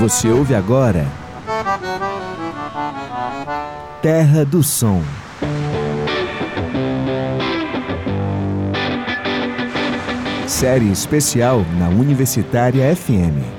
[0.00, 1.04] Você ouve agora
[4.00, 5.02] Terra do Som.
[10.46, 13.57] Série especial na Universitária FM.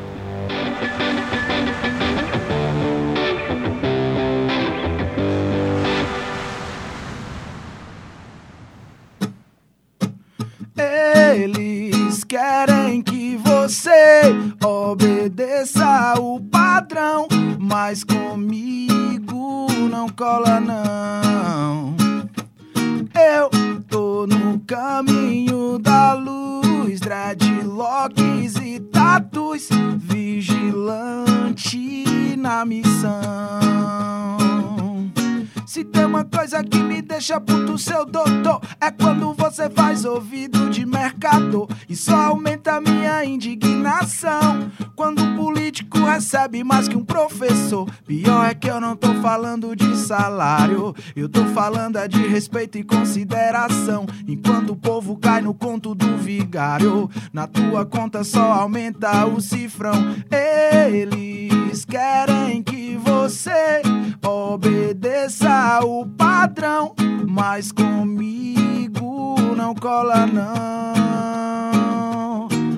[35.91, 41.67] Tem uma coisa que deixa puto, seu doutor, é quando você faz ouvido de mercador.
[41.89, 44.71] E só aumenta minha indignação.
[44.95, 47.89] Quando um político recebe mais que um professor.
[48.05, 52.77] Pior é que eu não tô falando de salário, eu tô falando é de respeito
[52.77, 54.05] e consideração.
[54.27, 60.15] Enquanto o povo cai no conto do vigário, na tua conta só aumenta o cifrão.
[60.29, 63.81] Eles querem que você
[64.23, 66.93] obedeça o padrão,
[67.27, 71.69] mas comigo não cola não.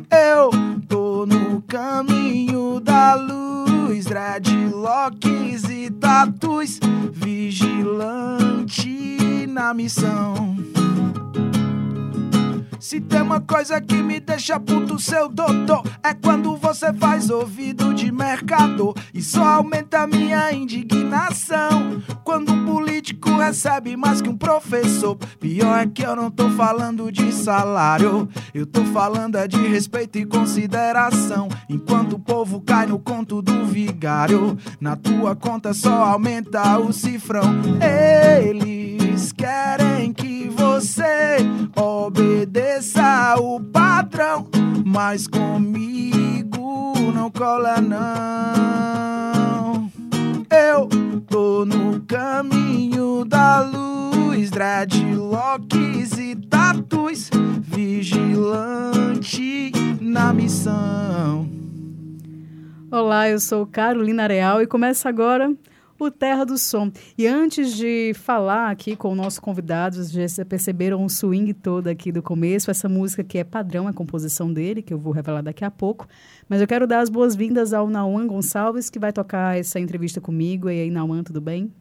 [0.09, 0.51] Eu
[0.87, 6.79] tô no caminho da luz, dreadlocks e tatus,
[7.11, 7.91] vigilante
[9.47, 10.57] na missão.
[12.79, 17.93] Se tem uma coisa que me deixa puto, seu doutor, é quando você faz ouvido
[17.93, 18.95] de mercador.
[19.13, 22.01] E só aumenta minha indignação.
[22.23, 25.17] Quando um político recebe mais que um professor.
[25.37, 30.17] Pior é que eu não tô falando de salário, eu tô falando é de respeito
[30.17, 31.49] e consideração.
[31.67, 37.43] Enquanto o povo cai no conto do vigário, na tua conta só aumenta o cifrão.
[38.41, 41.37] Eles querem que você
[41.75, 44.47] obedeça o padrão,
[44.85, 46.01] mas comigo
[47.13, 48.71] não cola não.
[50.49, 50.89] Eu
[51.27, 57.29] tô no caminho da luz, dreadlocks e tatus,
[57.61, 59.01] vigilante
[59.99, 61.49] na missão.
[62.91, 65.49] Olá, eu sou Carolina Real e começa agora
[66.05, 66.91] o Terra do Som.
[67.15, 72.11] E antes de falar aqui com o nosso convidado, já perceberam o swing todo aqui
[72.11, 75.63] do começo, essa música que é padrão, a composição dele, que eu vou revelar daqui
[75.63, 76.07] a pouco.
[76.49, 80.69] Mas eu quero dar as boas-vindas ao Nauan Gonçalves, que vai tocar essa entrevista comigo.
[80.69, 81.71] E aí, Nauan, tudo bem?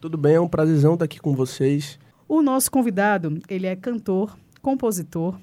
[0.00, 1.98] Tudo bem, é um prazerzão estar aqui com vocês.
[2.28, 5.36] O nosso convidado, ele é cantor, compositor,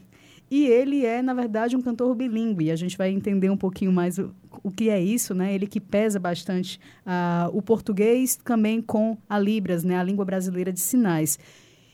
[0.55, 2.69] e ele é, na verdade, um cantor bilíngue.
[2.69, 4.31] A gente vai entender um pouquinho mais o,
[4.61, 5.51] o que é isso, né?
[5.51, 9.97] Ele que pesa bastante uh, o português também com a Libras, né?
[9.97, 11.39] A língua brasileira de sinais.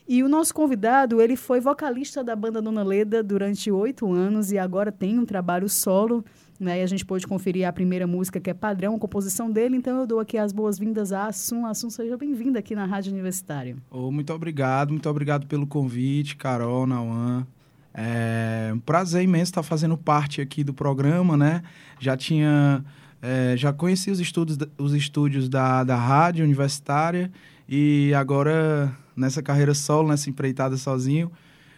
[0.06, 4.58] E o nosso convidado, ele foi vocalista da banda Dona Leda durante oito anos e
[4.58, 6.22] agora tem um trabalho solo,
[6.58, 6.80] né?
[6.80, 9.74] E a gente pôde conferir a primeira música, que é padrão, composição dele.
[9.74, 11.64] Então eu dou aqui as boas-vindas a Assum.
[11.64, 13.74] Assum, seja bem-vinda aqui na Rádio Universitária.
[13.90, 17.46] Oh, muito obrigado, muito obrigado pelo convite, Carol, Nauan.
[17.92, 21.62] É um prazer imenso estar fazendo parte aqui do programa, né?
[21.98, 22.84] Já tinha...
[23.22, 27.30] É, já conheci os, estudos, os estúdios da, da rádio universitária
[27.68, 31.30] e agora nessa carreira solo, nessa empreitada sozinho.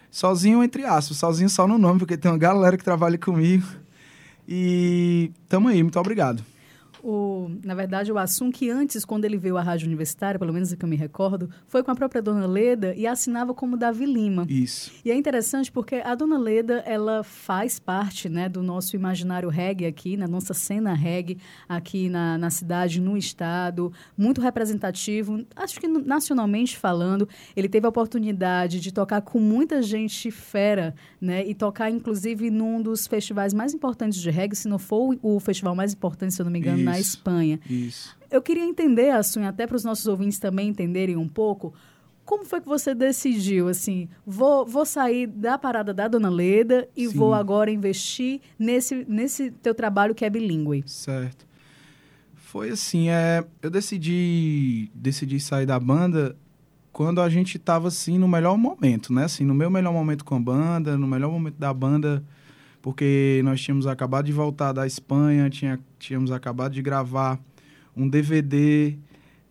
[0.09, 3.65] Sozinho, entre aspas, sozinho só no nome, porque tem uma galera que trabalha comigo.
[4.47, 6.43] E tamo aí, muito obrigado
[7.03, 10.71] o, na verdade, o Assum, que antes, quando ele veio à Rádio Universitária, pelo menos
[10.71, 14.05] é que eu me recordo, foi com a própria Dona Leda e assinava como Davi
[14.05, 14.47] Lima.
[14.49, 14.89] Isso.
[15.03, 19.85] E é interessante porque a Dona Leda, ela faz parte né, do nosso imaginário reggae
[19.85, 21.37] aqui, na nossa cena reggae
[21.67, 27.27] aqui na, na cidade, no estado, muito representativo, acho que nacionalmente falando.
[27.53, 32.81] Ele teve a oportunidade de tocar com muita gente fera, né, e tocar, inclusive, num
[32.81, 36.45] dos festivais mais importantes de reggae, se não for o festival mais importante, se eu
[36.45, 37.59] não me engano, Isso na Espanha.
[37.69, 38.15] Isso.
[38.29, 41.73] Eu queria entender, Assunha, até para os nossos ouvintes também entenderem um pouco,
[42.25, 47.07] como foi que você decidiu, assim, vou, vou sair da parada da Dona Leda e
[47.07, 47.17] Sim.
[47.17, 50.83] vou agora investir nesse, nesse teu trabalho que é bilíngue?
[50.87, 51.45] Certo.
[52.35, 56.35] Foi assim, é, eu decidi, decidi sair da banda
[56.93, 59.25] quando a gente estava assim no melhor momento, né?
[59.25, 62.23] Assim, no meu melhor momento com a banda, no melhor momento da banda,
[62.83, 67.39] porque nós tínhamos acabado de voltar da Espanha, tinha, tínhamos acabado de gravar
[67.95, 68.97] um DVD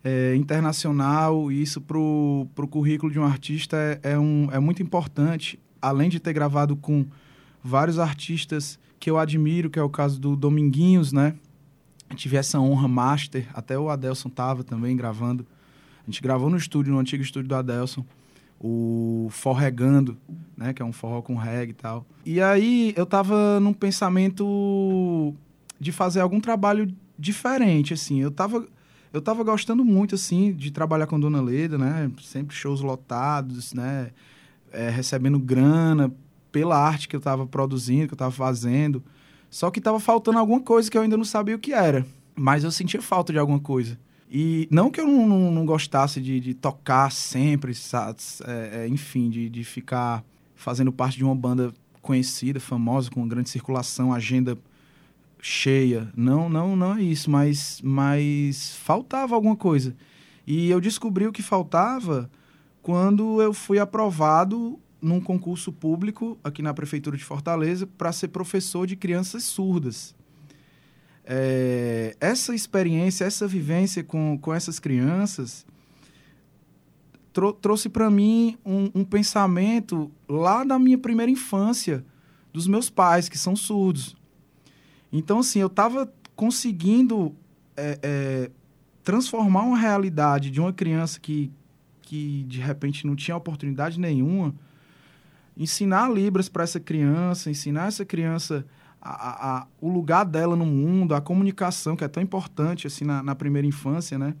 [0.03, 4.83] é, internacional, e isso para o currículo de um artista é, é, um, é muito
[4.83, 7.07] importante, além de ter gravado com
[7.63, 11.33] vários artistas que eu admiro, que é o caso do Dominguinhos, né?
[12.15, 15.43] tive essa honra master, até o Adelson tava também gravando.
[16.03, 18.05] A gente gravou no estúdio, no antigo estúdio do Adelson,
[18.59, 20.17] o Forregando,
[20.55, 22.05] né, que é um forró com reggae e tal.
[22.25, 25.33] E aí eu tava num pensamento
[25.79, 28.21] de fazer algum trabalho diferente, assim.
[28.21, 28.65] Eu tava
[29.13, 32.11] eu tava gostando muito, assim, de trabalhar com Dona Leda, né?
[32.19, 34.09] Sempre shows lotados, né?
[34.71, 36.11] É, recebendo grana
[36.51, 39.03] pela arte que eu tava produzindo, que eu tava fazendo.
[39.51, 42.03] Só que tava faltando alguma coisa que eu ainda não sabia o que era.
[42.35, 43.99] Mas eu sentia falta de alguma coisa.
[44.35, 47.71] E não que eu não, não, não gostasse de, de, tocar sempre,
[48.47, 50.25] é, é, enfim, de, de ficar
[50.55, 51.71] fazendo parte de uma banda
[52.01, 54.57] conhecida, famosa, com grande circulação, agenda
[55.39, 56.11] cheia.
[56.17, 59.95] Não, não, não é isso, mas, mas faltava alguma coisa.
[60.47, 62.27] E eu descobri o que faltava
[62.81, 68.87] quando eu fui aprovado num concurso público aqui na prefeitura de Fortaleza para ser professor
[68.87, 70.15] de crianças surdas.
[71.25, 75.65] É, essa experiência, essa vivência com, com essas crianças
[77.33, 82.05] trou trouxe para mim um, um pensamento lá da minha primeira infância,
[82.53, 84.15] dos meus pais, que são surdos.
[85.11, 87.35] Então, assim, eu estava conseguindo
[87.75, 88.51] é, é,
[89.03, 91.51] transformar uma realidade de uma criança que,
[92.01, 94.53] que de repente não tinha oportunidade nenhuma,
[95.57, 98.65] ensinar Libras para essa criança, ensinar essa criança
[99.05, 103.21] a, a, o lugar dela no mundo, a comunicação, que é tão importante assim na,
[103.21, 104.33] na primeira infância, né?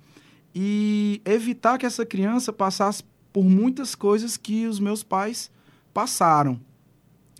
[0.55, 5.51] E evitar que essa criança passasse por muitas coisas que os meus pais
[5.93, 6.61] passaram,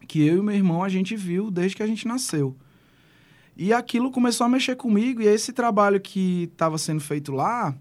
[0.06, 2.58] que eu e meu irmão a gente viu desde que a gente nasceu.
[3.56, 7.74] E aquilo começou a mexer comigo e esse trabalho que estava sendo feito lá,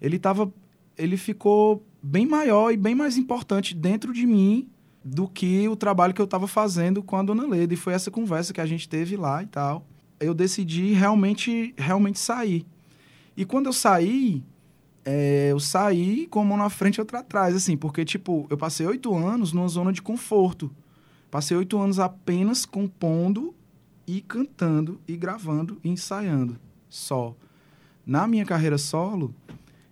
[0.00, 0.52] ele tava,
[0.96, 4.68] ele ficou bem maior e bem mais importante dentro de mim
[5.04, 7.74] do que o trabalho que eu estava fazendo com a dona Leda.
[7.74, 9.86] E foi essa conversa que a gente teve lá e tal.
[10.20, 12.66] Eu decidi realmente, realmente sair.
[13.36, 14.42] E quando eu saí,
[15.04, 18.86] é, eu saí com uma na frente e outra atrás, assim, porque, tipo, eu passei
[18.86, 20.70] oito anos numa zona de conforto.
[21.30, 23.54] Passei oito anos apenas compondo
[24.06, 26.58] e cantando e gravando e ensaiando
[26.88, 27.34] só.
[28.04, 29.34] Na minha carreira solo,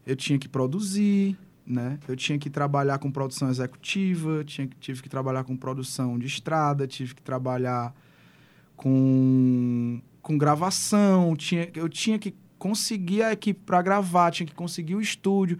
[0.06, 1.36] eu tinha que produzir,
[1.66, 1.98] né?
[2.06, 6.86] Eu tinha que trabalhar com produção executiva, tinha, tive que trabalhar com produção de estrada,
[6.86, 7.94] tive que trabalhar
[8.76, 14.94] com, com gravação, tinha, eu tinha que conseguir a equipe para gravar, tinha que conseguir
[14.94, 15.58] o estúdio.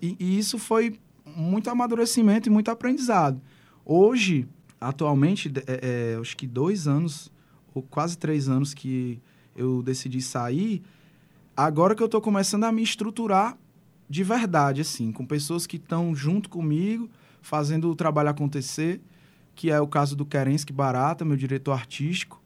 [0.00, 3.40] E, e, isso foi muito amadurecimento e muito aprendizado.
[3.84, 4.48] Hoje,
[4.80, 7.30] atualmente, é, é, acho que dois anos
[7.74, 9.20] ou quase três anos que
[9.56, 10.82] eu decidi sair,
[11.56, 13.56] agora que eu estou começando a me estruturar
[14.12, 17.08] de verdade, assim, com pessoas que estão junto comigo,
[17.40, 19.00] fazendo o trabalho acontecer,
[19.54, 22.38] que é o caso do Kerensky Barata, meu diretor artístico.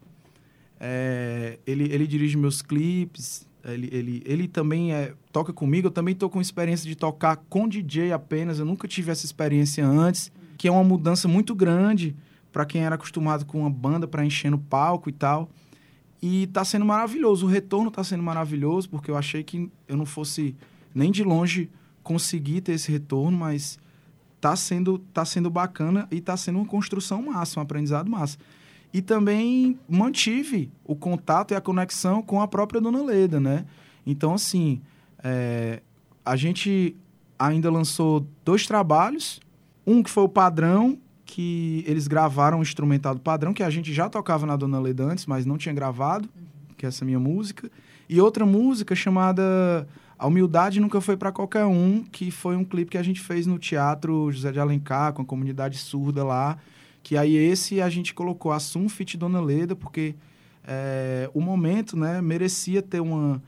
[0.79, 6.13] É, ele, ele dirige meus clipes, ele, ele, ele também é, toca comigo, eu também
[6.13, 10.69] estou com experiência de tocar com DJ apenas, eu nunca tive essa experiência antes, que
[10.69, 12.15] é uma mudança muito grande
[12.49, 15.49] para quem era acostumado com uma banda para encher no palco e tal.
[16.21, 17.45] E está sendo maravilhoso.
[17.45, 20.55] O retorno está sendo maravilhoso, porque eu achei que eu não fosse
[20.97, 21.69] nem de longe
[22.01, 23.77] conseguir ter esse retorno, mas
[24.35, 28.37] está sendo, tá sendo bacana e está sendo uma construção massa, um aprendizado massa.
[28.93, 33.65] E também mantive o contato e a conexão com a própria Dona Leda, né?
[34.05, 34.81] Então, assim,
[35.23, 35.81] é,
[36.25, 36.95] a gente
[37.37, 39.39] ainda lançou dois trabalhos.
[39.85, 43.93] Um que foi o padrão, que eles gravaram um instrumental do padrão, que a gente
[43.93, 46.75] já tocava na Dona Leda antes, mas não tinha gravado, uhum.
[46.77, 47.69] que é essa minha música.
[48.09, 49.87] E outra música chamada
[50.17, 53.45] A Humildade Nunca Foi para Qualquer Um, que foi um clipe que a gente fez
[53.45, 56.57] no Teatro José de Alencar, com a comunidade surda lá.
[57.03, 60.15] Que aí esse a gente colocou Assum Fit Dona Leda, porque
[60.65, 63.41] é, o momento né, merecia ter uma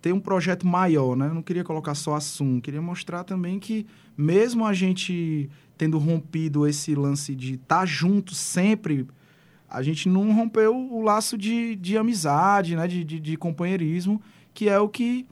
[0.00, 1.26] ter um projeto maior, né?
[1.26, 3.84] Eu não queria colocar só Assum, queria mostrar também que
[4.16, 9.06] mesmo a gente tendo rompido esse lance de estar tá junto sempre,
[9.68, 12.86] a gente não rompeu o laço de, de amizade, né?
[12.86, 14.22] De, de, de, companheirismo,
[14.54, 15.26] que é o que,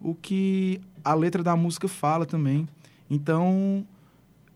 [0.00, 2.68] o que a letra da música fala também.
[3.08, 3.86] Então,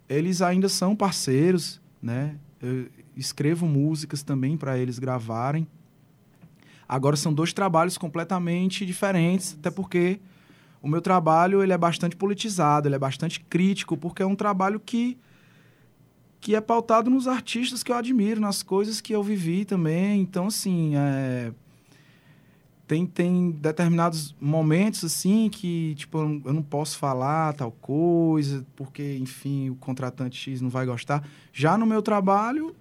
[0.09, 2.37] eles ainda são parceiros, né?
[2.61, 5.67] Eu escrevo músicas também para eles gravarem.
[6.89, 10.21] Agora são dois trabalhos completamente diferentes, até porque
[10.83, 14.79] o meu trabalho ele é bastante politizado, ele é bastante crítico, porque é um trabalho
[14.79, 15.17] que,
[16.41, 20.21] que é pautado nos artistas que eu admiro, nas coisas que eu vivi também.
[20.21, 21.53] Então, assim, é,
[22.87, 29.71] tem, tem determinados momentos, assim, que, tipo, eu não, posso falar tal coisa, porque, enfim,
[29.71, 31.27] o contratante X não vai gostar.
[31.53, 32.75] Já no meu trabalho,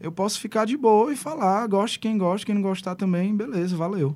[0.00, 3.76] eu posso ficar de boa e falar, goste quem gosta, quem não gostar também, beleza,
[3.76, 4.14] valeu.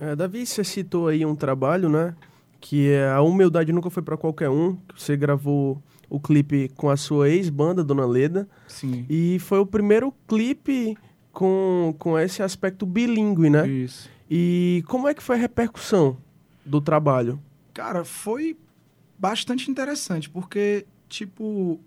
[0.00, 2.14] É, Davi, você citou aí um trabalho, né?
[2.60, 4.76] Que é A Humildade Nunca Foi para Qualquer Um.
[4.96, 8.48] Você gravou o clipe com a sua ex-banda, Dona Leda.
[8.66, 9.06] Sim.
[9.08, 10.96] E foi o primeiro clipe
[11.32, 13.66] com, com esse aspecto bilíngue, né?
[13.66, 14.10] Isso.
[14.34, 16.16] E como é que foi a repercussão
[16.64, 17.38] do trabalho?
[17.74, 18.56] Cara, foi
[19.18, 21.78] bastante interessante, porque, tipo,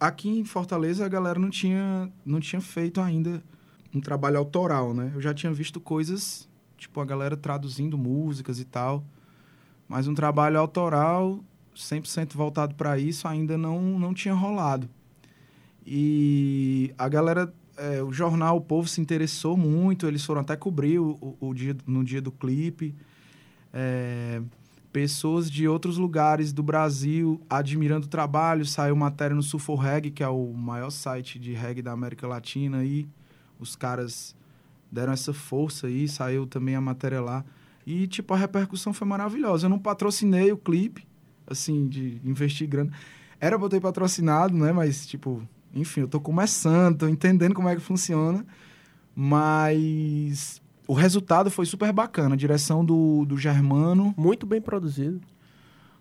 [0.00, 3.42] aqui em Fortaleza a galera não tinha, não tinha feito ainda
[3.94, 5.12] um trabalho autoral, né?
[5.14, 9.04] Eu já tinha visto coisas, tipo, a galera traduzindo músicas e tal,
[9.86, 14.88] mas um trabalho autoral 100% voltado para isso ainda não, não tinha rolado.
[15.86, 20.98] E a galera, é, o jornal O Povo se interessou muito, eles foram até cobrir
[20.98, 22.94] o, o, o dia, no dia do clipe.
[23.72, 24.40] É,
[24.92, 28.64] pessoas de outros lugares do Brasil admirando o trabalho.
[28.64, 32.82] Saiu matéria no Sulfur Reg, que é o maior site de reggae da América Latina.
[32.82, 33.06] E
[33.60, 34.34] os caras
[34.90, 37.44] deram essa força aí, saiu também a matéria lá.
[37.86, 39.66] E, tipo, a repercussão foi maravilhosa.
[39.66, 41.06] Eu não patrocinei o clipe,
[41.46, 42.90] assim, de investir grana.
[43.38, 44.72] Era pra ter patrocinado, né?
[44.72, 48.44] Mas, tipo, enfim, eu tô começando, tô entendendo como é que funciona.
[49.14, 52.34] Mas o resultado foi super bacana.
[52.34, 54.14] A direção do, do Germano.
[54.16, 55.20] Muito bem produzido.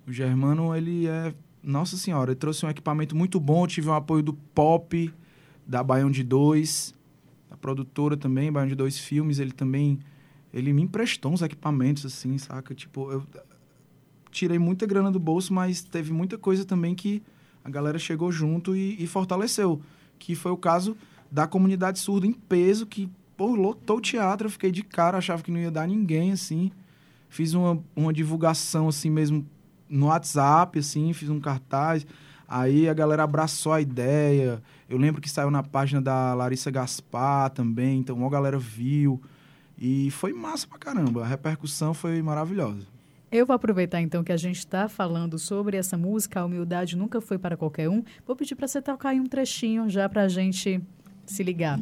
[0.08, 1.34] O Germano, ele é.
[1.62, 3.66] Nossa senhora, ele trouxe um equipamento muito bom.
[3.68, 5.14] Tive o apoio do Pop,
[5.66, 6.94] da Baião de Dois,
[7.50, 9.40] da produtora também, Baião de Dois Filmes.
[9.40, 10.00] Ele também.
[10.54, 12.74] Ele me emprestou uns equipamentos, assim, saca?
[12.74, 13.24] Tipo, eu
[14.32, 17.22] tirei muita grana do bolso, mas teve muita coisa também que
[17.66, 19.82] a galera chegou junto e, e fortaleceu.
[20.20, 20.96] Que foi o caso
[21.32, 25.42] da comunidade surda em peso, que pô, lotou o teatro, eu fiquei de cara, achava
[25.42, 26.72] que não ia dar ninguém, assim.
[27.28, 29.46] Fiz uma, uma divulgação, assim mesmo,
[29.90, 32.06] no WhatsApp, assim, fiz um cartaz.
[32.48, 34.62] Aí a galera abraçou a ideia.
[34.88, 39.20] Eu lembro que saiu na página da Larissa Gaspar também, então uma galera viu.
[39.78, 41.24] E foi massa pra caramba.
[41.24, 42.95] A repercussão foi maravilhosa.
[43.36, 47.20] Eu vou aproveitar então que a gente está falando sobre essa música, A Humildade Nunca
[47.20, 48.02] Foi para Qualquer Um.
[48.26, 50.82] Vou pedir para você tocar aí um trechinho já para a gente
[51.26, 51.78] se ligar.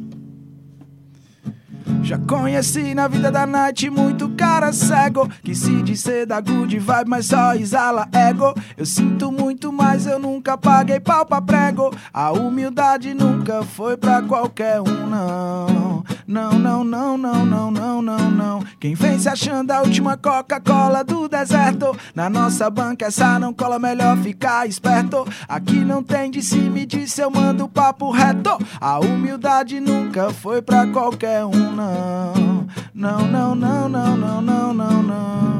[2.02, 6.78] Já conheci na vida da night muito cara cego Que se diz ser da good
[6.78, 11.94] vibe, mas só exala ego Eu sinto muito, mas eu nunca paguei pau pra prego
[12.12, 15.83] A humildade nunca foi pra qualquer um, não
[16.26, 21.02] Não, não, não, não, não, não, não, não Quem vem se achando a última Coca-Cola
[21.04, 26.42] do deserto Na nossa banca essa não cola, melhor ficar esperto Aqui não tem de
[26.42, 32.54] se me disse, eu mando papo reto A humildade nunca foi pra qualquer um, não
[32.94, 35.53] não, não, não, não, não, não, não, não.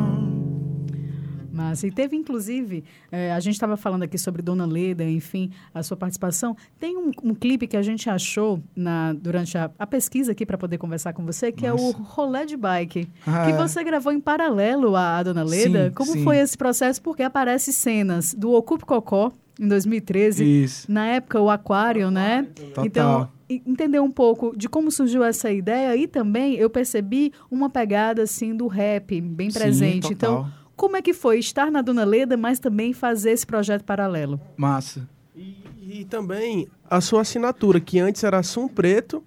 [1.72, 5.96] E teve inclusive, eh, a gente estava falando aqui sobre Dona Leda, enfim, a sua
[5.96, 6.56] participação.
[6.78, 10.58] Tem um, um clipe que a gente achou na, durante a, a pesquisa aqui para
[10.58, 11.82] poder conversar com você, que Nossa.
[11.82, 13.56] é o Rolê de Bike, Ah, que é.
[13.56, 15.88] você gravou em paralelo à, à Dona Leda.
[15.88, 16.22] Sim, Como sim.
[16.24, 17.00] foi esse processo?
[17.00, 20.44] Porque aparece cenas do Ocupe Cocó em 2013.
[20.64, 20.90] Isso.
[20.90, 22.46] Na época, o Aquário, né?
[22.54, 22.84] Total.
[22.86, 28.22] Então, entender um pouco de como surgiu essa ideia e também eu percebi uma pegada
[28.22, 30.08] assim do rap bem Sim, presente.
[30.14, 30.32] total.
[30.40, 34.40] Então, como é que foi estar na Dona Leda, mas também fazer esse projeto paralelo?
[34.56, 35.08] Massa.
[35.34, 39.22] E, e também a sua assinatura, que antes era Assum Preto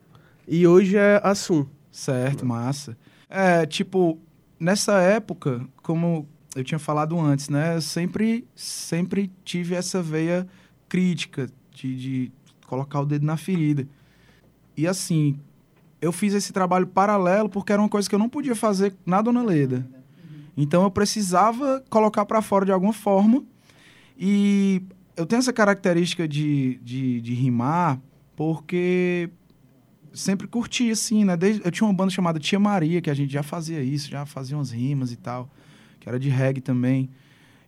[0.48, 1.66] e hoje é Assum.
[1.92, 2.98] Certo, massa.
[3.30, 4.20] É, tipo,
[4.60, 7.76] nessa época, como eu tinha falado antes, né?
[7.76, 10.48] Eu sempre, sempre tive essa veia
[10.88, 12.32] crítica de, de
[12.68, 13.88] colocar o dedo na ferida.
[14.76, 15.40] E assim,
[16.00, 19.22] eu fiz esse trabalho paralelo porque era uma coisa que eu não podia fazer na
[19.22, 19.88] Dona Leda.
[20.58, 23.44] Então eu precisava colocar para fora de alguma forma.
[24.18, 24.82] E
[25.16, 28.02] eu tenho essa característica de, de, de rimar
[28.36, 29.30] porque
[30.14, 31.38] sempre curti, assim, né?
[31.38, 34.26] Desde, eu tinha uma banda chamada Tia Maria, que a gente já fazia isso, já
[34.26, 35.50] fazia umas rimas e tal,
[36.00, 37.10] que era de reggae também.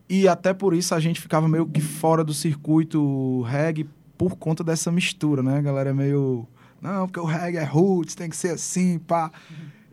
[0.10, 4.64] E até por isso a gente ficava meio que fora do circuito reggae por conta
[4.64, 5.58] dessa mistura, né?
[5.58, 6.48] A galera é meio.
[6.82, 9.32] Não, porque o reggae é roots, tem que ser assim, pá.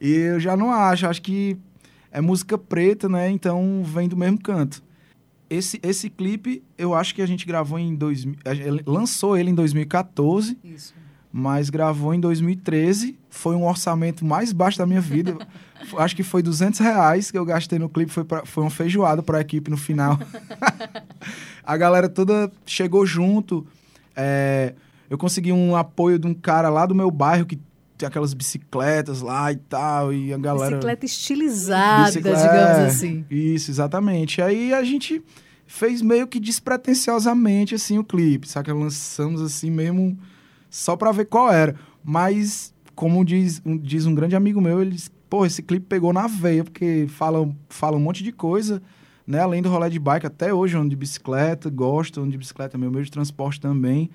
[0.01, 1.59] E eu já não acho, acho que
[2.11, 3.31] é música preta, né?
[3.31, 4.83] Então vem do mesmo canto.
[5.49, 8.37] Esse, esse clipe, eu acho que a gente gravou em 2000.
[8.45, 10.93] a gente Lançou ele em 2014 Isso.
[11.33, 13.19] mas gravou em 2013.
[13.31, 15.37] Foi um orçamento mais baixo da minha vida.
[15.99, 18.11] Acho que foi 200 reais que eu gastei no clipe.
[18.11, 20.19] Foi, pra, foi uma feijoada para a equipe no final.
[21.63, 23.65] a galera toda chegou junto.
[24.17, 24.75] É,
[25.09, 27.61] eu consegui um apoio de um cara lá do meu bairro que
[27.97, 30.13] tem aquelas bicicletas lá e tal.
[30.13, 30.77] E a galera.
[30.77, 33.25] Bicicleta estilizada, Bicicleta- digamos é, assim.
[33.31, 34.41] Isso, exatamente.
[34.43, 35.23] Aí a gente
[35.67, 38.73] fez meio que despretensiosamente, assim, o clipe, saca?
[38.73, 40.17] Lançamos, assim, mesmo
[40.71, 41.75] só pra ver qual era.
[42.05, 46.13] Mas, como diz um, diz um grande amigo meu, ele diz, pô, esse clipe pegou
[46.13, 48.81] na veia, porque fala, fala um monte de coisa,
[49.27, 49.41] né?
[49.41, 52.79] Além do rolê de bike, até hoje eu ando de bicicleta, gosto, ando de bicicleta,
[52.79, 54.09] meu meio de transporte também.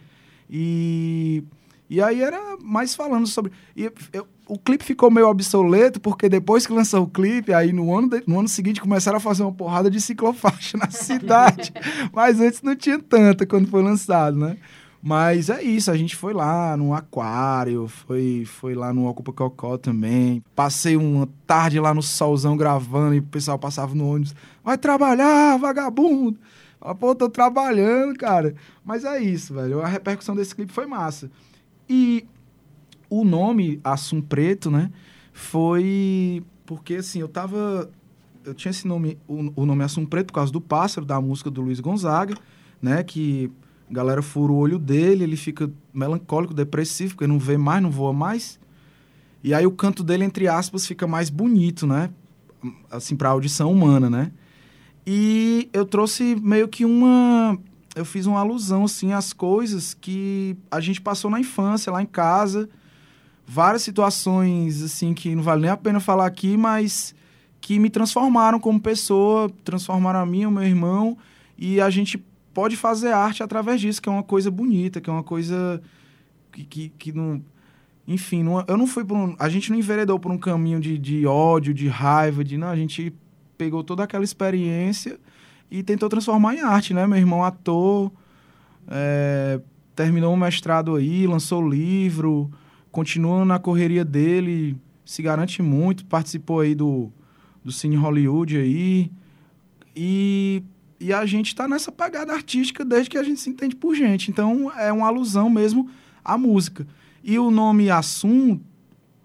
[0.50, 1.44] E,
[1.92, 3.52] e aí era mais falando sobre.
[3.76, 7.94] E eu, o clipe ficou meio obsoleto, porque depois que lançou o clipe, aí no
[7.94, 11.74] ano, de, no ano seguinte começaram a fazer uma porrada de ciclofaixa na cidade.
[12.14, 14.56] Mas antes não tinha tanta quando foi lançado, né?
[15.04, 19.78] Mas é isso, a gente foi lá no aquário, foi, foi lá no Ocupa Cocó
[19.78, 20.42] também.
[20.56, 24.34] Passei uma tarde lá no solzão gravando e o pessoal passava no ônibus.
[24.64, 26.40] Vai trabalhar, vagabundo!
[26.80, 28.56] Fala, pô, tô trabalhando, cara.
[28.86, 29.82] Mas é isso, velho.
[29.82, 31.30] A repercussão desse clipe foi massa.
[31.92, 32.26] E
[33.10, 34.90] o nome Assum Preto, né?
[35.34, 37.92] Foi porque assim, eu tava.
[38.46, 41.52] Eu tinha esse nome, o, o nome Assum Preto por causa do pássaro, da música
[41.52, 42.34] do Luiz Gonzaga,
[42.82, 43.04] né?
[43.04, 43.52] Que
[43.90, 47.92] a galera fura o olho dele, ele fica melancólico, depressivo, porque não vê mais, não
[47.92, 48.58] voa mais.
[49.44, 52.10] E aí o canto dele, entre aspas, fica mais bonito, né?
[52.90, 54.32] Assim, pra audição humana, né?
[55.06, 57.60] E eu trouxe meio que uma.
[57.94, 62.06] Eu fiz uma alusão, assim, às coisas que a gente passou na infância, lá em
[62.06, 62.70] casa.
[63.46, 67.14] Várias situações, assim, que não vale nem a pena falar aqui, mas
[67.60, 71.18] que me transformaram como pessoa, transformaram a mim, o meu irmão.
[71.58, 72.18] E a gente
[72.54, 75.82] pode fazer arte através disso, que é uma coisa bonita, que é uma coisa
[76.52, 77.44] que, que, que não.
[78.08, 79.36] Enfim, não, eu não fui por um.
[79.38, 82.58] A gente não enveredou por um caminho de, de ódio, de raiva, de.
[82.58, 83.14] Não, a gente
[83.58, 85.20] pegou toda aquela experiência
[85.72, 87.08] e tentou transformar em arte, né?
[87.08, 88.12] Meu irmão ator,
[88.88, 89.60] é,
[89.96, 92.52] terminou o mestrado aí, lançou livro,
[92.92, 97.10] continua na correria dele, se garante muito, participou aí do,
[97.64, 99.12] do Cine Hollywood aí.
[99.96, 100.64] E
[101.02, 104.30] e a gente está nessa pegada artística desde que a gente se entende por gente.
[104.30, 105.90] Então, é uma alusão mesmo
[106.24, 106.86] à música.
[107.24, 108.60] E o nome Assum,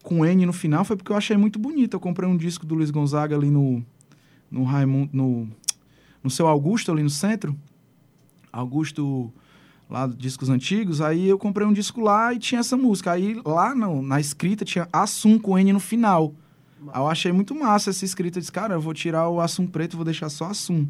[0.03, 1.93] com N no final, foi porque eu achei muito bonito.
[1.93, 3.85] Eu comprei um disco do Luiz Gonzaga ali no,
[4.51, 5.49] no Raimundo, no,
[6.27, 7.57] no seu Augusto, ali no centro.
[8.53, 9.33] Augusto,
[9.89, 11.01] lá discos antigos.
[11.01, 13.13] Aí eu comprei um disco lá e tinha essa música.
[13.13, 16.35] Aí lá no, na escrita tinha Assum com N no final.
[16.93, 18.39] Aí eu achei muito massa essa escrita.
[18.39, 20.87] Eu disse, cara, eu vou tirar o Assum preto, vou deixar só Assum.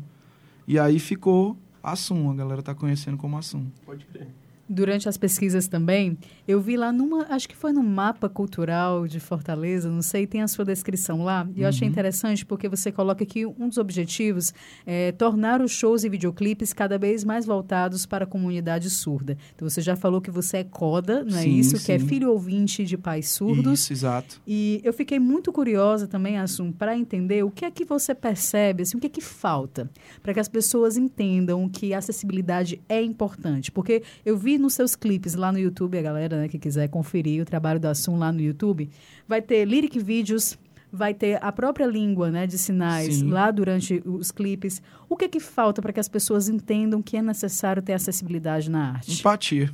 [0.67, 3.67] E aí ficou Assum, a galera tá conhecendo como Assum.
[3.85, 4.29] Pode crer.
[4.69, 9.21] Durante as pesquisas também, eu vi lá numa, acho que foi no mapa cultural de
[9.21, 11.49] Fortaleza, não sei, tem a sua descrição lá.
[11.55, 14.53] E eu achei interessante porque você coloca que um dos objetivos
[14.85, 19.37] é tornar os shows e videoclipes cada vez mais voltados para a comunidade surda.
[19.55, 21.85] Então você já falou que você é coda, não é Sim, isso?
[21.85, 22.09] Que é sim.
[22.09, 23.81] filho ouvinte de pais surdos.
[23.81, 24.41] Isso, exato.
[24.47, 28.83] E eu fiquei muito curiosa também, Assum, para entender o que é que você percebe,
[28.83, 29.89] assim, o que é que falta
[30.23, 33.71] para que as pessoas entendam que a acessibilidade é importante.
[33.71, 37.43] Porque eu vi nos seus clipes lá no YouTube, a galera né, que quiser conferir
[37.43, 38.91] o trabalho do Assum lá no YouTube,
[39.27, 40.59] vai ter lyric vídeos,
[40.93, 43.29] vai ter a própria língua né, de sinais Sim.
[43.29, 44.83] lá durante os clipes.
[45.09, 48.71] O que é que falta para que as pessoas entendam que é necessário ter acessibilidade
[48.71, 49.21] na arte?
[49.21, 49.73] Empatia.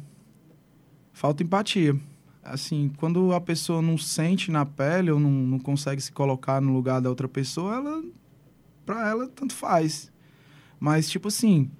[1.12, 1.96] Falta empatia.
[2.42, 6.72] Assim, quando a pessoa não sente na pele ou não, não consegue se colocar no
[6.72, 8.02] lugar da outra pessoa, ela,
[8.84, 10.10] pra ela, tanto faz.
[10.80, 11.70] Mas, tipo assim,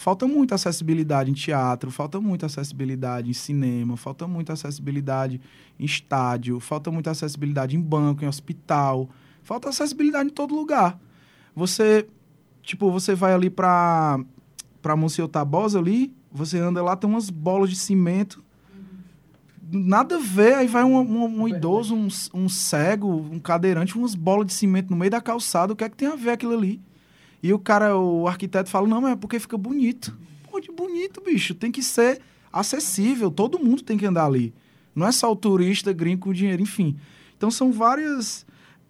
[0.00, 5.38] falta muita acessibilidade em teatro, falta muita acessibilidade em cinema, falta muita acessibilidade
[5.78, 9.10] em estádio, falta muita acessibilidade em banco, em hospital,
[9.42, 10.98] falta acessibilidade em todo lugar.
[11.54, 12.08] Você,
[12.62, 14.18] tipo, você vai ali pra,
[14.80, 18.42] pra Monsenhor Tabosa ali, você anda lá, tem umas bolas de cimento,
[19.70, 24.14] nada a ver, aí vai um, um- um idoso, um, um cego, um cadeirante, umas
[24.14, 26.54] bolas de cimento no meio da calçada, o que é que tem a ver aquilo
[26.54, 26.80] ali?
[27.42, 30.16] E o cara, o arquiteto fala, não, mas é porque fica bonito.
[30.50, 32.20] Pô, de bonito, bicho, tem que ser
[32.52, 34.52] acessível, todo mundo tem que andar ali.
[34.94, 36.96] Não é só o turista gringo com dinheiro, enfim.
[37.36, 38.44] Então são várias,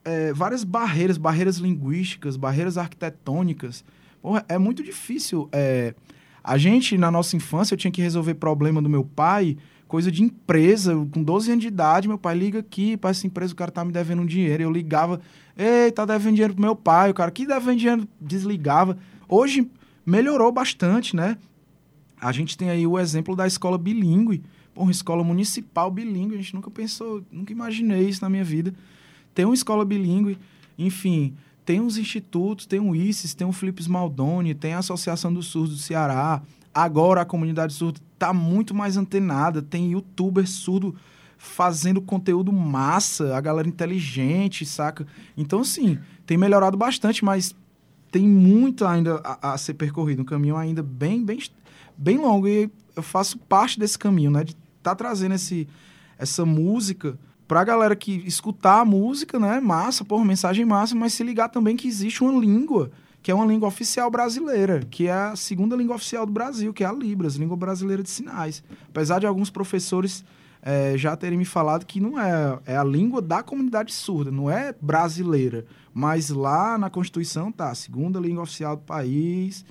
[0.04, 3.84] é, várias barreiras, barreiras linguísticas, barreiras arquitetônicas.
[4.20, 5.48] Porra, é muito difícil.
[5.52, 5.94] é,
[6.42, 10.22] a gente, na nossa infância, eu tinha que resolver problema do meu pai, coisa de
[10.22, 13.70] empresa, com 12 anos de idade, meu pai liga aqui, para essa empresa, o cara
[13.70, 14.62] tá me devendo um dinheiro.
[14.62, 15.20] Eu ligava,
[15.56, 18.96] ei, tá devendo dinheiro pro meu pai, o cara, que devendo dinheiro, desligava.
[19.28, 19.68] Hoje
[20.04, 21.36] melhorou bastante, né?
[22.20, 24.42] A gente tem aí o exemplo da escola bilíngue,
[24.74, 28.72] Pô, uma escola municipal bilíngue, a gente nunca pensou, nunca imaginei isso na minha vida.
[29.34, 30.38] Tem uma escola bilíngue,
[30.78, 31.34] enfim,
[31.70, 35.76] tem uns institutos, tem o ICES, tem o Felipe Maldoni, tem a Associação dos Surdos
[35.76, 36.42] do Ceará.
[36.74, 40.96] Agora a comunidade surda está muito mais antenada, tem youtuber surdo
[41.38, 45.06] fazendo conteúdo massa, a galera inteligente, saca?
[45.36, 47.54] Então, assim, tem melhorado bastante, mas
[48.10, 51.38] tem muito ainda a, a ser percorrido, um caminho ainda bem, bem,
[51.96, 52.48] bem longo.
[52.48, 54.42] E eu faço parte desse caminho, né?
[54.42, 55.68] De estar trazendo esse,
[56.18, 57.16] essa música
[57.50, 59.58] pra galera que escutar a música, né?
[59.58, 63.44] Massa, porra, mensagem massa, mas se ligar também que existe uma língua, que é uma
[63.44, 67.34] língua oficial brasileira, que é a segunda língua oficial do Brasil, que é a Libras,
[67.34, 68.62] língua brasileira de sinais.
[68.88, 70.24] Apesar de alguns professores
[70.62, 74.48] é, já terem me falado que não é, é a língua da comunidade surda, não
[74.48, 75.66] é brasileira.
[75.92, 79.64] Mas lá na Constituição tá, segunda língua oficial do país,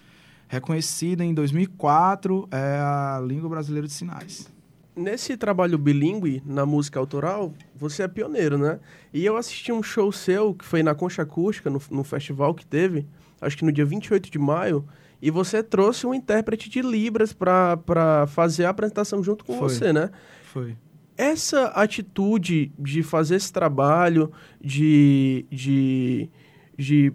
[0.49, 4.51] reconhecida em 2004, é a língua brasileira de sinais.
[4.99, 8.81] Nesse trabalho bilíngue na música autoral, você é pioneiro, né?
[9.13, 12.65] E eu assisti um show seu, que foi na Concha Acústica, no, no festival que
[12.65, 13.07] teve,
[13.39, 14.85] acho que no dia 28 de maio,
[15.21, 19.69] e você trouxe um intérprete de Libras para fazer a apresentação junto com Foi.
[19.69, 20.09] você, né?
[20.43, 20.75] Foi.
[21.17, 24.31] Essa atitude de fazer esse trabalho,
[24.61, 26.29] de, de,
[26.77, 27.13] de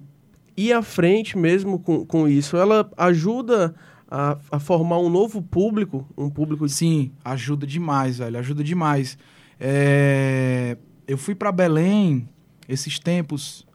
[0.56, 3.74] ir à frente mesmo com, com isso, ela ajuda
[4.16, 6.72] a, a formar um novo público, um público de...
[6.72, 8.38] Sim, ajuda demais, velho.
[8.38, 9.18] Ajuda demais.
[9.58, 12.28] É, Eu fui pra Belém
[12.68, 13.66] esses tempos,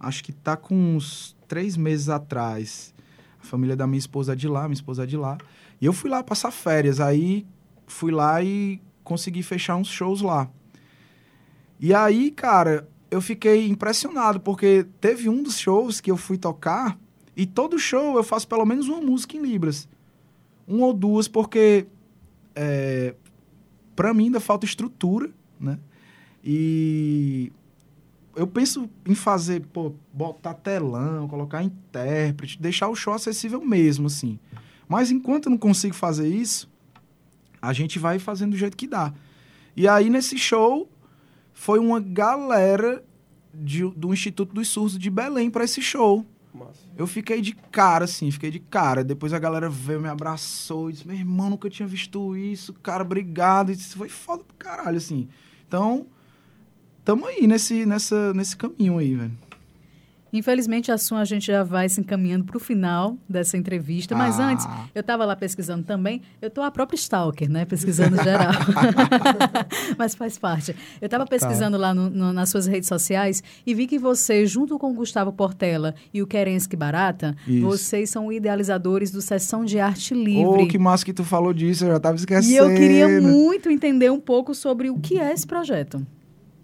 [0.00, 2.94] acho que tá com uns três meses atrás.
[3.38, 5.36] A família da minha esposa é de lá, minha esposa é de lá.
[5.78, 6.98] E eu fui lá passar férias.
[6.98, 7.46] Aí
[7.86, 10.48] fui lá e consegui fechar uns shows lá.
[11.78, 16.98] E aí, cara, eu fiquei impressionado, porque teve um dos shows que eu fui tocar,
[17.36, 19.88] e todo show eu faço pelo menos uma música em Libras.
[20.68, 21.86] Um ou duas, porque
[22.54, 23.14] é,
[23.96, 25.78] para mim ainda falta estrutura, né?
[26.44, 27.52] E
[28.34, 34.38] eu penso em fazer, pô, botar telão, colocar intérprete, deixar o show acessível mesmo, assim.
[34.88, 36.70] Mas enquanto eu não consigo fazer isso,
[37.60, 39.12] a gente vai fazendo do jeito que dá.
[39.76, 40.88] E aí, nesse show,
[41.52, 43.02] foi uma galera
[43.54, 46.26] de- do Instituto dos Surdos de Belém para esse show.
[46.52, 46.81] Massa.
[47.02, 49.02] Eu fiquei de cara, assim, fiquei de cara.
[49.02, 53.02] Depois a galera veio, me abraçou e disse: Meu irmão, nunca tinha visto isso, cara,
[53.02, 53.74] obrigado.
[53.74, 55.28] Disse, foi foda pro caralho, assim.
[55.66, 56.06] Então,
[57.04, 59.32] tamo aí nesse, nessa, nesse caminho aí, velho.
[60.32, 64.14] Infelizmente, a sua a gente já vai se encaminhando para o final dessa entrevista.
[64.16, 64.46] Mas Ah.
[64.50, 66.22] antes, eu estava lá pesquisando também.
[66.40, 67.64] Eu estou a própria Stalker, né?
[67.66, 68.52] Pesquisando geral.
[69.98, 70.74] Mas faz parte.
[71.00, 74.78] Eu estava pesquisando lá no- no- nas suas redes sociais e vi que você, junto
[74.78, 77.60] com o Gustavo Portela e o Kerensky Barata, Isso.
[77.66, 80.44] vocês são idealizadores do Sessão de Arte Livre.
[80.64, 82.52] Ô, que massa que tu falou disso, eu já tava esquecendo.
[82.52, 86.04] E eu queria muito entender um pouco sobre o que é esse projeto.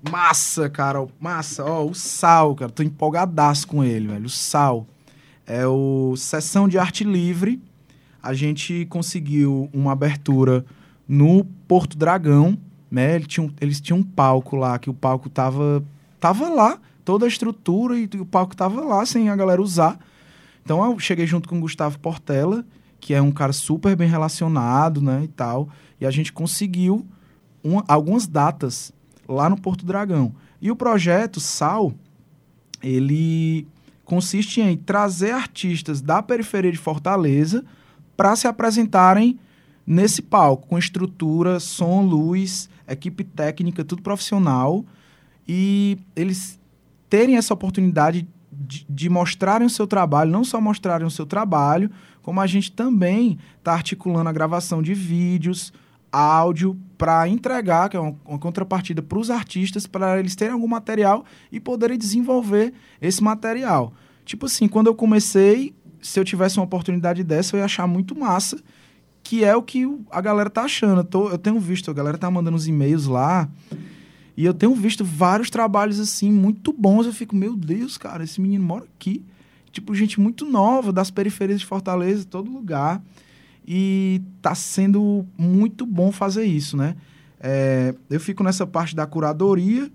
[0.03, 1.65] Massa, cara, massa.
[1.65, 4.27] Ó, o Sal, cara, tô empolgadaço com ele, velho.
[4.27, 4.87] O Sal
[5.47, 7.61] é o Sessão de Arte Livre.
[8.23, 10.65] A gente conseguiu uma abertura
[11.07, 12.57] no Porto Dragão,
[12.91, 13.15] né?
[13.17, 15.83] Ele tinha um- eles tinham um palco lá, que o palco tava,
[16.21, 19.99] tava lá, toda a estrutura e o palco tava lá, sem a galera usar.
[20.63, 22.65] Então eu cheguei junto com o Gustavo Portela,
[23.01, 25.69] que é um cara super bem relacionado, né, e tal.
[26.01, 27.07] E a gente conseguiu
[27.65, 28.93] uma- algumas datas
[29.29, 30.35] lá no Porto Dragão.
[30.61, 31.93] E o projeto SAL,
[32.83, 33.67] ele
[34.05, 37.65] consiste em trazer artistas da periferia de Fortaleza
[38.17, 39.39] para se apresentarem
[39.87, 44.85] nesse palco, com estrutura, som, luz, equipe técnica, tudo profissional.
[45.47, 46.59] E eles
[47.09, 51.91] terem essa oportunidade de, de mostrarem o seu trabalho, não só mostrarem o seu trabalho,
[52.23, 55.73] como a gente também está articulando a gravação de vídeos,
[56.11, 60.67] áudio, para entregar, que é uma, uma contrapartida para os artistas, para eles terem algum
[60.67, 63.93] material e poderem desenvolver esse material.
[64.25, 68.19] Tipo assim, quando eu comecei, se eu tivesse uma oportunidade dessa, eu ia achar muito
[68.19, 68.59] massa,
[69.23, 71.01] que é o que a galera tá achando.
[71.01, 73.49] Eu, tô- eu tenho visto, a galera tá mandando os e-mails lá,
[74.37, 77.07] e eu tenho visto vários trabalhos assim, muito bons.
[77.07, 79.25] Eu fico, meu Deus, cara, esse menino mora aqui.
[79.71, 83.03] Tipo, gente muito nova, das periferias de Fortaleza, todo lugar.
[83.71, 86.97] E tá sendo muito bom fazer isso, né?
[87.39, 89.91] É, eu fico nessa parte da curadoria.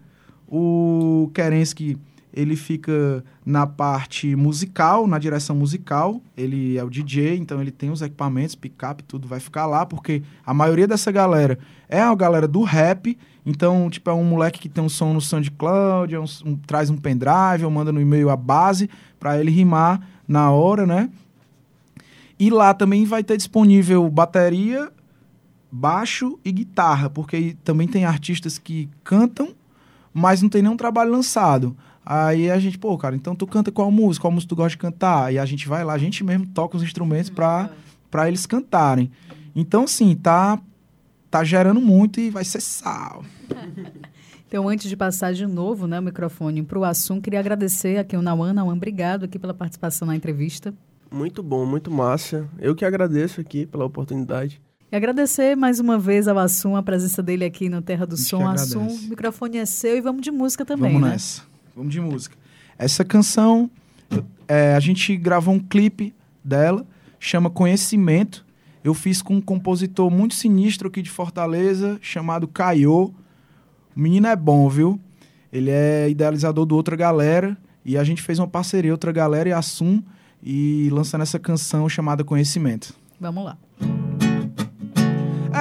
[0.48, 1.98] O Kerensky,
[2.32, 6.22] ele fica na parte musical, na direção musical.
[6.38, 10.22] Ele é o DJ, então ele tem os equipamentos, picape, tudo vai ficar lá, porque
[10.46, 11.58] a maioria dessa galera
[11.90, 13.18] é a galera do rap.
[13.44, 16.92] Então, tipo, é um moleque que tem um som no SoundCloud, é um, um- traz
[16.92, 18.88] um pendrive, ou manda no e-mail a base
[19.20, 21.10] para ele rimar na hora, né?
[22.44, 24.92] E lá também vai ter disponível bateria,
[25.72, 29.56] baixo e guitarra, porque também tem artistas que cantam,
[30.14, 31.74] mas não tem nenhum trabalho lançado.
[32.06, 34.24] Aí a gente, pô, cara, então tu canta qual música?
[34.24, 35.34] Qual música tu gosta de cantar?
[35.34, 37.70] E a gente vai lá, a gente mesmo toca os instrumentos pra,
[38.12, 39.10] pra eles cantarem.
[39.56, 40.60] Então, assim, tá,
[41.32, 43.24] tá gerando muito e vai ser sal.
[44.46, 48.16] Então, antes de passar de novo né, o microfone para o assunto, queria agradecer aqui
[48.16, 48.54] o Nauan.
[48.54, 50.72] Nauan, obrigado aqui pela participação na entrevista.
[51.14, 52.50] Muito bom, muito massa.
[52.60, 54.60] Eu que agradeço aqui pela oportunidade.
[54.92, 58.50] E agradecer mais uma vez ao Assum, a presença dele aqui no Terra do Som.
[58.50, 61.14] Assum, o microfone é seu e vamos de música também, Vamos né?
[61.14, 61.44] nessa.
[61.76, 62.36] Vamos de música.
[62.80, 63.70] Essa canção,
[64.48, 66.84] é, a gente gravou um clipe dela,
[67.20, 68.44] chama Conhecimento.
[68.84, 72.92] Eu fiz com um compositor muito sinistro aqui de Fortaleza, chamado Caio.
[72.92, 73.14] O
[73.96, 75.00] menino é bom, viu?
[75.52, 77.56] Ele é idealizador do Outra Galera.
[77.86, 80.02] E a gente fez uma parceria, Outra Galera e Assum,
[80.44, 82.94] e lançando essa canção chamada Conhecimento.
[83.20, 83.58] Vamos lá.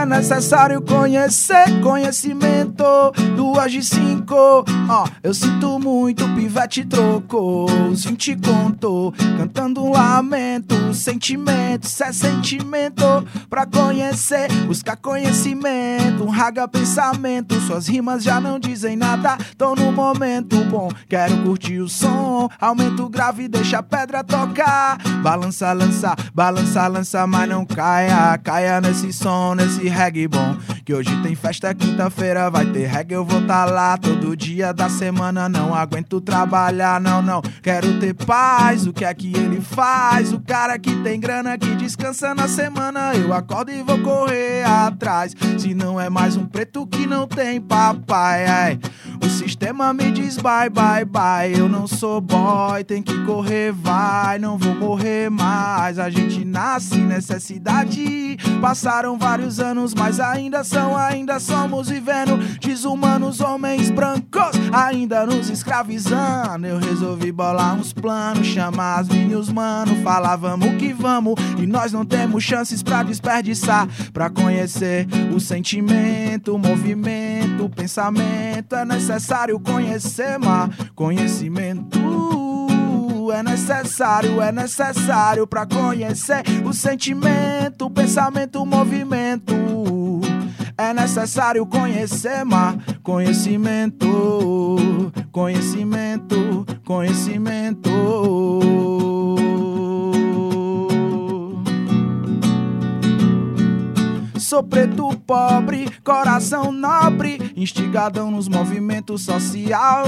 [0.02, 2.82] É necessário conhecer conhecimento.
[3.36, 4.34] Duas de cinco.
[4.88, 7.70] Ó, eu sinto muito, o pivete trocou.
[7.88, 9.14] Os 20 contou.
[9.38, 10.92] Cantando um lamento.
[10.92, 13.04] Sentimento, isso é sentimento.
[13.48, 16.24] Pra conhecer, buscar conhecimento.
[16.24, 17.60] Um raga pensamento.
[17.60, 19.38] Suas rimas já não dizem nada.
[19.56, 20.90] Tô no momento bom.
[21.08, 22.48] Quero curtir o som.
[22.60, 24.98] Aumenta o grave, deixa a pedra tocar.
[25.22, 28.36] Balança, lança, balança, lança, mas não caia.
[28.38, 30.71] Caia nesse som, nesse reggae bom.
[30.84, 33.14] Que hoje tem festa, quinta-feira vai ter reggae.
[33.14, 35.48] Eu vou tá lá todo dia da semana.
[35.48, 37.40] Não aguento trabalhar, não, não.
[37.62, 38.84] Quero ter paz.
[38.84, 40.32] O que é que ele faz?
[40.32, 43.14] O cara que tem grana, que descansa na semana.
[43.14, 45.36] Eu acordo e vou correr atrás.
[45.56, 48.46] Se não é mais um preto que não tem papai.
[48.46, 48.80] ai.
[49.24, 51.56] O sistema me diz bye, bye, bye.
[51.56, 54.36] Eu não sou boy, tem que correr, vai.
[54.40, 56.00] Não vou morrer mais.
[56.00, 58.36] A gente nasce necessidade.
[58.60, 66.66] Passaram vários anos, mas ainda ainda somos vivendo desumanos, homens brancos, ainda nos escravizando.
[66.66, 70.02] Eu resolvi bolar uns planos, chamar as meninas, mano.
[70.02, 71.34] Falar vamos que vamos.
[71.58, 73.88] E nós não temos chances pra desperdiçar.
[74.12, 78.74] Pra conhecer o sentimento, o movimento, o pensamento.
[78.74, 82.00] É necessário conhecer, mas conhecimento
[83.32, 89.54] é necessário, é necessário pra conhecer o sentimento, o pensamento, o movimento.
[90.92, 94.76] É necessário conhecer, mas conhecimento,
[95.32, 97.90] conhecimento, conhecimento.
[104.52, 110.04] Sou preto pobre, coração nobre, instigadão nos movimentos social.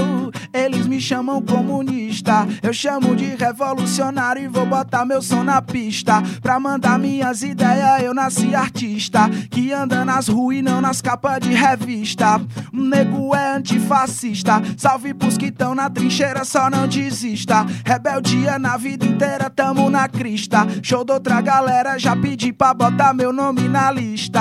[0.53, 6.21] Eles me chamam comunista, eu chamo de revolucionário e vou botar meu som na pista.
[6.43, 11.39] Pra mandar minhas ideias, eu nasci artista, que anda nas ruas e não nas capas
[11.39, 12.39] de revista.
[12.71, 17.65] Um nego é antifascista, salve pros que tão na trincheira, só não desista.
[17.83, 20.67] Rebeldia na vida inteira, tamo na crista.
[20.83, 24.34] Show de outra galera, já pedi pra botar meu nome na lista.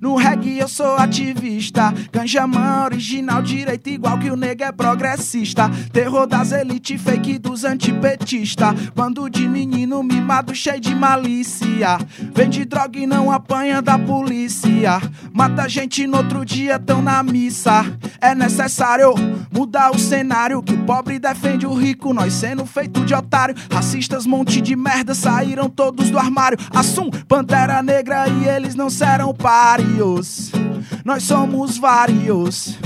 [0.00, 1.92] No reggae eu sou ativista.
[2.12, 5.70] Ganjamã original, direito igual que o nego é progressista.
[5.92, 8.74] Terror das elites, fake dos antipetistas.
[8.94, 11.98] Bando de menino mimado, cheio de malícia.
[12.34, 15.00] Vende droga e não apanha da polícia.
[15.32, 17.84] Mata gente no outro dia, tão na missa.
[18.20, 19.14] É necessário
[19.52, 20.62] mudar o cenário.
[20.62, 23.54] Que o pobre defende o rico, nós sendo feito de otário.
[23.70, 26.58] Racistas, monte de merda, saíram todos do armário.
[26.74, 30.50] Assum, pantera negra e eles não serão pários.
[31.04, 32.78] Nós somos vários.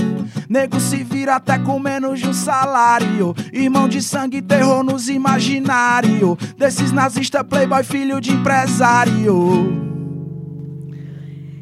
[0.48, 3.34] Nego se vira até com menos de um salário.
[3.52, 6.36] Irmão de sangue, terror nos imaginário.
[6.56, 9.90] Desses nazistas, playboy, filho de empresário.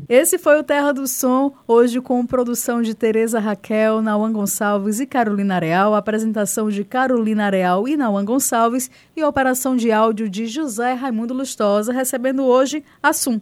[0.08, 5.06] Esse foi o Terra do Som, hoje com produção de Tereza Raquel, Nauan Gonçalves e
[5.06, 10.94] Carolina Real, apresentação de Carolina Real e Nauan Gonçalves e operação de áudio de José
[10.94, 13.38] Raimundo Lustosa, recebendo hoje Assum.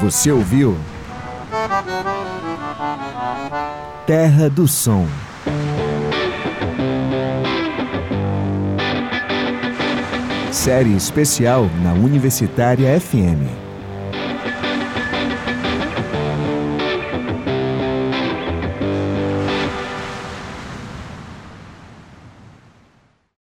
[0.00, 0.76] Você ouviu?
[4.06, 5.06] Terra do Som.
[10.52, 13.63] Série especial na Universitária FM.